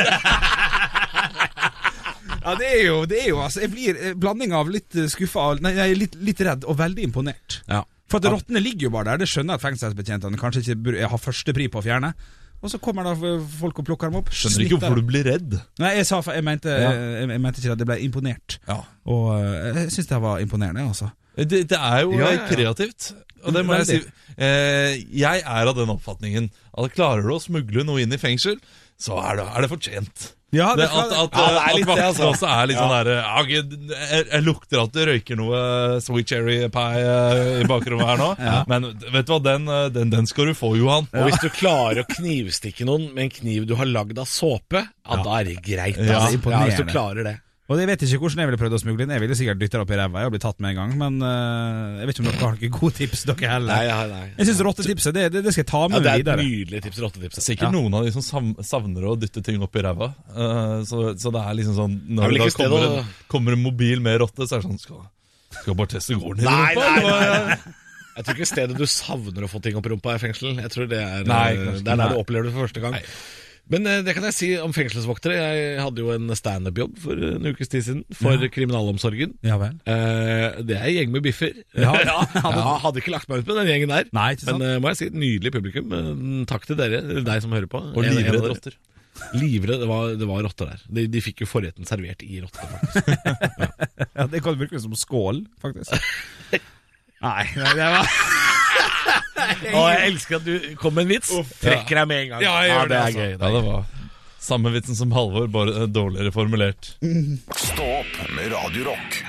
[2.48, 5.10] Ja, det er jo, det er jo altså, Jeg blir eh, blanding av litt eh,
[5.12, 7.58] skuffa nei litt, litt redd og veldig imponert.
[7.68, 7.82] Ja.
[8.08, 9.24] For at rottene ligger jo bare der.
[9.24, 12.13] Det skjønner jeg at fengselsbetjentene kanskje ikke har ha førstepri på å fjerne.
[12.58, 13.13] Og så kommer da
[13.60, 14.32] folk og plukker dem opp.
[14.34, 15.58] Skjønner ikke hvorfor du blir redd.
[15.84, 16.89] Nei, jeg, sa, jeg, mente, Ja.
[16.96, 18.58] jeg, jeg mente ikke at jeg ble imponert.
[18.70, 18.80] Ja.
[19.13, 21.12] Og eh, jeg syns det var imponerende, altså.
[21.38, 22.48] Det, det er jo Ja, ja, eh, ja.
[22.50, 23.12] kreativt.
[23.46, 24.00] Og det må jeg si.
[24.41, 28.58] Eh, jeg er av den oppfatningen at klarer du å smugle noe inn i fengsel,
[28.98, 30.26] så er det, er det fortjent.
[30.56, 32.28] Ja, Det, det, at at, Ja, det er at vaktene altså.
[32.32, 35.60] også er litt sånn der jeg, jeg, jeg lukter at det røyker noe
[36.04, 38.30] sweet cherry pie eh, i bakrommet her nå.
[38.72, 41.10] Men vet du hva, den, eh, den, den skal du få, Johan.
[41.12, 44.86] Og hvis du klarer å knivstikke noen med en kniv du har lagd av såpe,
[44.88, 46.00] ja, da er det greit.
[46.00, 46.40] Ja, altså.
[46.64, 47.36] hvis du klarer det.
[47.67, 49.12] Og jeg vet ikke hvordan jeg ville prøvd å smugle inn.
[49.12, 50.91] Jeg ville sikkert dytta det opp i ræva og blitt tatt med en gang.
[51.01, 53.73] Men uh, jeg vet ikke om dere har noen gode tips, dere heller.
[53.73, 54.27] Nei, nei, nei.
[54.38, 56.80] Jeg syns rottetipset det, det, det skal jeg ta med Ja, det er et nydelig
[56.86, 57.01] tips.
[57.03, 57.43] Rottetipset.
[57.43, 57.71] Sikkert Ja.
[57.75, 58.23] noen av de som
[58.71, 60.08] savner å dytte ting opp i ræva.
[60.32, 63.03] Uh, så, så det er liksom sånn Når det kommer, å-
[63.36, 65.03] kommer en mobil med rotte, så er det sånn Skal,
[65.60, 67.75] skal bare teste gården i Nei, rumpa, nei, nei, nei.
[68.17, 70.56] Jeg tror ikke stedet du savner å få ting opp i rumpa, er fengsel.
[70.63, 72.08] Jeg tror Det er Nei, eh, det er der Nei.
[72.15, 72.95] du opplever det for første gang.
[73.73, 75.36] Men eh, det kan jeg si om fengselsvoktere.
[75.38, 79.36] Jeg hadde jo en standup-jobb for en ukes tid siden for kriminalomsorgen.
[79.45, 79.77] Ja vel.
[79.89, 81.62] Eh, det er en gjeng med biffer.
[81.75, 81.93] Ja.
[82.10, 84.12] ja, hadde ikke lagt meg ut med den gjengen der.
[84.15, 84.62] Nei, ikke sant?
[84.62, 85.97] Men eh, må jeg si, nydelig publikum.
[86.49, 87.84] Takk til dere, deg som hører på.
[87.93, 88.80] Og livredd rotter.
[89.34, 90.84] Livre, Det var, det var rotter der.
[90.93, 93.13] De, de fikk jo forretten servert i rotter, faktisk.
[94.17, 95.93] Ja, det kan virke som skål, faktisk.
[97.25, 98.47] Nei, det var
[99.78, 101.32] Og jeg elsker at du kom med en vits.
[101.62, 102.43] Trekker deg med en gang.
[102.46, 103.20] Ja, jeg gjør det det, er altså.
[103.20, 103.38] gøy.
[103.38, 103.86] Ja, det var
[104.48, 106.93] samme vitsen som Halvor, bare eh, dårligere formulert.
[107.56, 109.22] Stå opp med Radio Rock.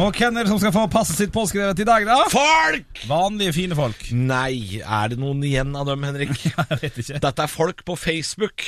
[0.00, 2.16] Og hvem er det som skal få passet sitt påskrevet i dag, da?
[2.32, 3.02] Folk!
[3.08, 4.06] Vanlige, fine folk.
[4.16, 6.32] Nei, er det noen igjen av dem, Henrik?
[6.48, 7.20] Jeg vet ikke.
[7.26, 8.64] Dette er folk på Facebook.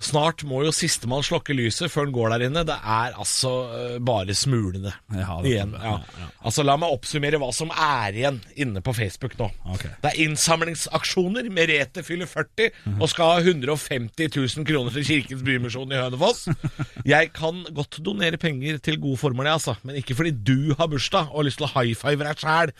[0.00, 2.64] Snart må jo sistemann slokke lyset før han går der inne.
[2.68, 5.72] Det er altså øh, bare smulende Ja, igjen.
[5.80, 5.96] Ja.
[6.44, 9.48] Altså, La meg oppsummere hva som er igjen inne på Facebook nå.
[9.76, 9.92] Okay.
[10.04, 11.48] Det er innsamlingsaksjoner.
[11.56, 16.46] Merete fyller 40 og skal ha 150 000 kroner til Kirkens Bymisjon i Hønefoss.
[17.14, 21.30] Jeg kan godt donere penger til gode formål, altså, men ikke fordi du har bursdag
[21.30, 22.74] og har lyst til å high five deg sjæl.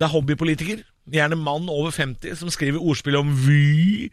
[0.00, 4.08] Det er hobbypolitiker, gjerne mann over 50, som skriver ordspill om Vy,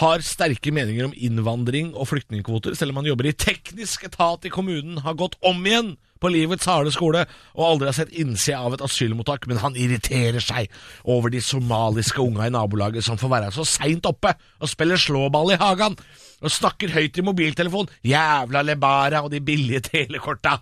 [0.00, 4.52] har sterke meninger om innvandring og flyktningkvoter, selv om han jobber i teknisk etat i
[4.52, 8.76] kommunen, har gått om igjen på livets harde skole og aldri har sett innsida av
[8.76, 10.70] et asylmottak, men han irriterer seg
[11.04, 15.52] over de somaliske unga i nabolaget som får være så seint oppe og spiller slåball
[15.52, 15.98] i hagen,
[16.40, 20.58] og snakker høyt i mobiltelefon, jævla lebara og de billige telekorta.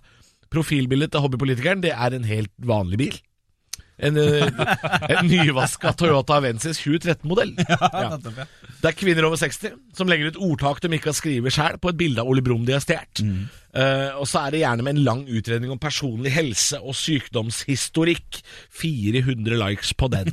[0.55, 3.17] Profilbildet til hobbypolitikeren, det er en helt vanlig bil.
[3.95, 4.49] En, eh,
[5.15, 7.55] en nyvaska Toyota Avensis 2013-modell.
[7.95, 8.17] Ja.
[8.19, 11.93] Det er kvinner over 60 som legger ut ordtak de ikke har skrevet sjøl, på
[11.93, 13.23] et bilde av Ole Brumm de har stjålet.
[13.75, 18.41] Eh, og så er det gjerne med en lang utredning om personlig helse og sykdomshistorikk.
[18.81, 20.31] 400 likes på den.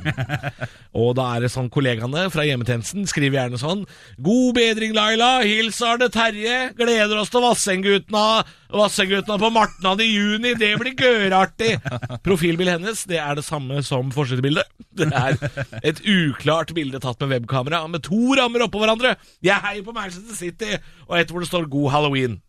[1.02, 3.86] og da er det sånn kollegaene fra hjemmetjenesten skriver gjerne sånn
[4.22, 5.40] God bedring, Laila.
[5.48, 6.72] Hils Arne Terje.
[6.78, 8.26] Gleder oss til Vassendgutna
[8.72, 10.54] Vassendgutna på Martnan i juni.
[10.56, 11.74] Det blir gørartig.
[12.24, 14.70] Profilbildet hennes det er det samme som forsidebildet.
[14.96, 15.36] Det er
[15.82, 19.18] et uklart bilde tatt med webkamera med to rammer oppå hverandre.
[19.44, 22.40] Jeg heier på Manchester City, og et hvor det står 'God halloween'.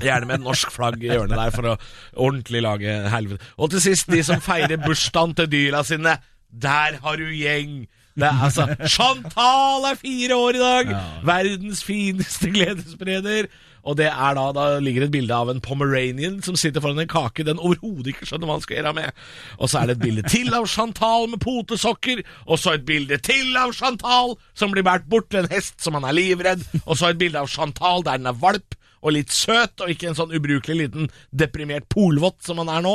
[0.00, 1.78] Gjerne med et norsk flagg i hjørnet der for å
[2.14, 3.44] ordentlig lage helvete.
[3.58, 6.18] Og til sist, de som feirer bursdagen til dyra sine.
[6.50, 7.88] Der har du gjeng!
[8.18, 10.94] Det er altså Chantal er fire år i dag!
[11.26, 13.50] Verdens fineste gledesspreder.
[13.80, 17.08] Og det er da, da ligger et bilde av en pomeranian som sitter foran en
[17.08, 19.22] kake den overhodet ikke skjønner hva han skal gjøre med.
[19.56, 23.16] Og så er det et bilde til av Chantal med potesokker, og så et bilde
[23.24, 26.98] til av Chantal som blir båret bort til en hest som han er livredd, og
[27.00, 30.18] så et bilde av Chantal der den er valp og litt søt, og ikke en
[30.18, 32.94] sånn ubrukelig liten deprimert polvott som han er nå.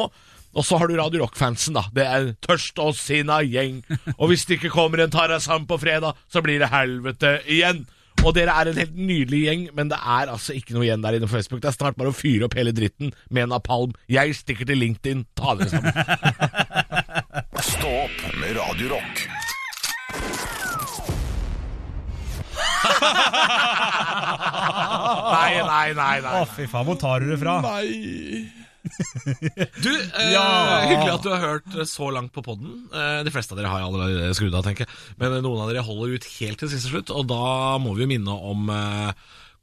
[0.56, 1.84] Og så har du Radio Rock-fansen, da.
[1.92, 3.82] Det er tørst og sinna gjeng.
[4.16, 7.84] Og hvis det ikke kommer en Tarazan på fredag, så blir det helvete igjen.
[8.24, 11.18] Og dere er en helt nydelig gjeng, men det er altså ikke noe igjen der
[11.18, 11.62] inne på Facebook.
[11.62, 13.94] Det er snart bare å fyre opp hele dritten med napalm.
[14.10, 15.26] Jeg stikker til LinkedIn.
[15.38, 15.92] Ta dere sammen.
[17.76, 19.45] Stå opp med Radio Rock.
[25.36, 26.22] Nei, nei, nei.
[26.24, 26.32] nei.
[26.42, 27.58] Å, fy faen, hvor tar du det fra?
[27.66, 28.46] Nei.
[28.86, 30.44] Du, eh, Ja.
[30.86, 32.84] hyggelig at du har hørt så langt på podden.
[32.94, 34.94] Eh, de fleste av dere har jeg allerede skrudd av, tenker jeg.
[35.22, 38.12] Men noen av dere holder ut helt til siste slutt, og da må vi jo
[38.14, 39.12] minne om eh,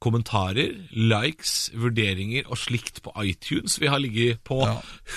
[0.02, 3.78] kommentarer, likes, vurderinger og slikt på iTunes.
[3.80, 4.58] Vi har ligget på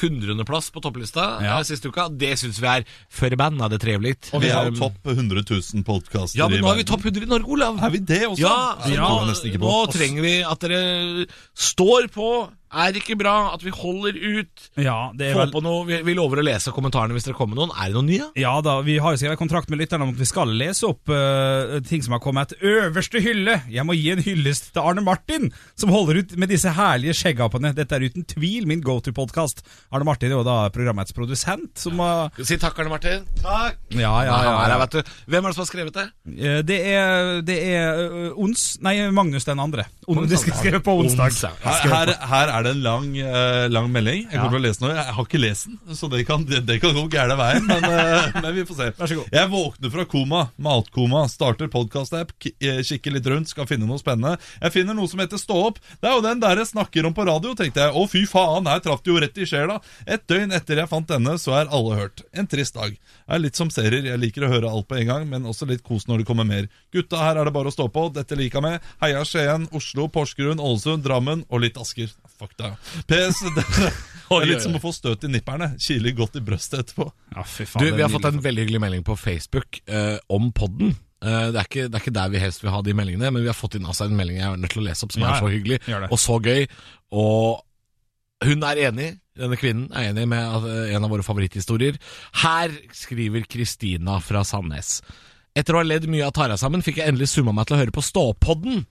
[0.01, 1.57] hundredeplass på topplista Ja.
[1.59, 2.07] eh, siste uka.
[2.13, 4.15] Det syns vi er forbanna det trivelig.
[4.33, 7.03] Og vi er Um, jo topp 100 000 podkaster Ja, men nå er vi topp
[7.05, 7.81] 100 i Norge, Olav.
[7.83, 8.39] Er vi det også?
[8.41, 9.59] Ja, ja, på.
[9.65, 12.29] nå trenger vi at dere står på.
[12.73, 14.63] Er ikke bra at vi holder ut.
[14.81, 17.59] Ja, det er vel på noe, vi, vi lover å lese kommentarene hvis dere kommer
[17.59, 17.71] noen.
[17.77, 18.29] Er det noen nye?
[18.39, 21.11] Ja da, vi har jo skrevet kontrakt med lytterne om at vi skal lese opp
[21.13, 22.55] uh, ting som har kommet.
[22.65, 23.59] Øverste hylle!
[23.71, 27.71] Jeg må gi en hyllest til Arne Martin, som holder ut med disse herlige skjeggapene.
[27.77, 29.63] Dette er uten tvil min go to-podkast.
[29.93, 32.27] Arne Martin er jo da programmets produsent, som uh...
[32.41, 33.25] Si takk, Arne Martin.
[33.43, 33.79] Takk.
[33.93, 34.55] Ja, ja, ja.
[34.73, 34.79] Ja.
[34.83, 35.15] vet du.
[35.31, 36.07] Hvem er det som har skrevet det?
[36.33, 39.85] Uh, Det er, det er eh, Ons Nei, Magnus den andre.
[40.09, 41.31] On, det skal skrive på onsdag.
[41.31, 41.61] Onsdag.
[41.63, 44.25] Her, her, her er det en lang, uh, lang melding.
[44.29, 44.93] Jeg kommer til å lese den.
[44.95, 47.67] Jeg har ikke lest den, så det kan, det, det kan gå gærne veien.
[47.67, 48.89] Men, uh, men vi får se.
[48.99, 49.35] Vær så god.
[49.35, 54.39] Jeg våkner fra koma, matkoma, starter podkast-app, eh, kikker litt rundt, skal finne noe spennende.
[54.61, 55.81] Jeg finner noe som heter Stå opp.
[56.01, 57.93] Det er jo den der jeg snakker om på radio, tenkte jeg.
[57.93, 59.79] Å, fy faen, her traff det jo rett i sjela.
[60.07, 62.23] Et døgn etter jeg fant denne, så er alle hørt.
[62.33, 62.95] En trist dag.
[62.95, 65.67] Jeg er litt som serier, jeg liker å høre alt på en gang, men også
[65.69, 66.69] litt kos når det kommer mer.
[66.95, 68.07] Gutta, her er det bare å stå på.
[68.15, 68.91] Dette liker jeg med.
[69.01, 72.13] Heia Skien, Oslo, Porsgrunn, Ålesund, Drammen og litt Asker.
[72.59, 72.75] Deg.
[73.09, 73.41] PS.
[74.25, 75.67] Det, er litt som å få støt i nipperne.
[75.81, 77.05] Kiler godt i brøstet etterpå.
[77.35, 77.83] Ja, fy faen.
[77.83, 80.95] du, vi har fått en veldig hyggelig melding på Facebook eh, om podden.
[81.21, 83.45] Eh, det, er ikke, det er ikke der vi helst vil ha de meldingene, men
[83.45, 85.25] vi har fått inn altså, en melding jeg er nødt til å lese opp, som
[85.25, 85.79] Ja, er så hyggelig
[86.09, 86.65] og så gøy.
[87.15, 92.01] Og hun er enig, denne kvinnen er enig med eh, en av våre favoritthistorier.
[92.41, 94.99] Her skriver Kristina fra Sandnes.
[95.55, 97.81] Etter å ha ledd mye av Tara sammen, fikk jeg endelig summa meg til å
[97.83, 98.83] høre på Ståpodden.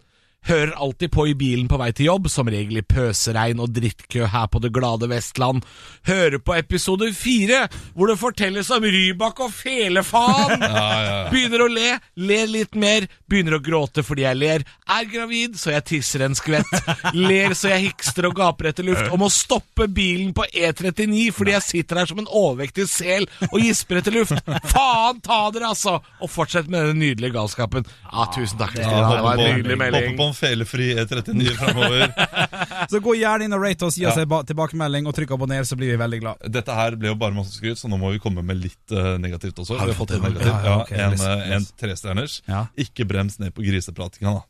[0.45, 4.27] Hører alltid på i bilen på vei til jobb, som regel i pøseregn og drittkø
[4.29, 5.65] her på det glade Vestland.
[6.05, 7.63] Hører på episode fire,
[7.95, 10.65] hvor det fortelles om Rybak og felefaen.
[11.33, 14.67] Begynner å le, ler litt mer, begynner å gråte fordi jeg ler.
[14.85, 16.69] Er gravid, så jeg tisser en skvett.
[17.17, 19.09] Ler så jeg hikster og gaper etter luft.
[19.15, 23.59] Og må stoppe bilen på E39 fordi jeg sitter her som en overvektig sel og
[23.63, 24.37] gisper etter luft.
[24.69, 25.97] Faen ta dere, altså!
[26.21, 27.89] Og fortsett med den nydelige galskapen.
[28.11, 29.09] Ja, tusen takk, Kristina.
[29.09, 30.34] det var en nydelig melding.
[30.37, 32.13] Felefri E39 framover.
[32.91, 35.77] Så gå gjerne inn og rate oss, gi oss en tilbakemelding og trykk abonner, så
[35.79, 36.49] blir vi veldig glad.
[36.53, 39.15] Dette her ble jo bare masse skryt, så nå må vi komme med litt uh,
[39.21, 39.79] negativt også.
[39.81, 40.51] Har vi Vi har fått en negativ.
[40.51, 42.41] Ja, Ja, ja, ok, en, eh, en trestjerners.
[42.51, 42.67] Ja.
[42.81, 44.45] Ikke brems ned på grisepratinga, da.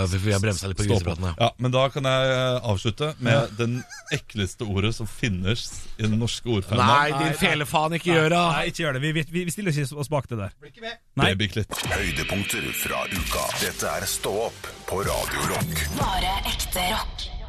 [0.00, 1.34] Vi har bremsa litt på grisepraten.
[1.36, 3.80] Ja, men da kan jeg eh, avslutte med den
[4.14, 5.66] ekleste ordet som finnes
[5.98, 6.88] i den norske ordfaunaen.
[6.88, 8.44] Nei, din felefaen, ikke gjør det!
[8.54, 9.02] Nei, ikke gjør det.
[9.04, 10.54] Vi, vi, vi stiller ikke oss bak det der.
[11.20, 11.32] Nei.
[11.34, 11.82] Babyklitt.
[11.90, 13.44] Høydepunkter fra uka.
[13.60, 15.84] Dette er Stå opp på Radio Rock.
[16.00, 17.39] Bare ekte rock.